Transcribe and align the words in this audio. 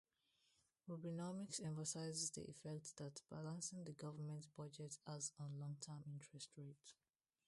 Rubinomics 0.89 1.59
emphasizes 1.63 2.31
the 2.31 2.41
effect 2.49 2.97
that 2.97 3.21
balancing 3.29 3.83
the 3.83 3.91
government 3.91 4.47
budget 4.57 4.97
has 5.05 5.31
on 5.39 5.59
long-term 5.59 6.03
interest 6.11 6.49
rates. 6.57 6.95